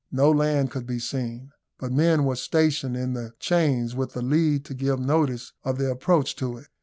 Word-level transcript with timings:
No 0.11 0.31
land 0.31 0.71
could 0.71 0.87
be 0.87 0.97
seen, 0.97 1.51
but 1.77 1.91
men 1.91 2.23
were 2.23 2.35
stationed 2.35 2.97
in 2.97 3.13
the 3.13 3.33
chains 3.39 3.93
with 3.93 4.13
the 4.13 4.23
lead 4.23 4.65
to 4.65 4.73
give 4.73 4.99
notice 4.99 5.53
of 5.63 5.77
their 5.77 5.91
approach 5.91 6.35
to 6.37 6.57
it. 6.57 6.69